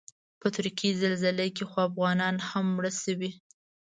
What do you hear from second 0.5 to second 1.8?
ترکیې زلزله کې خو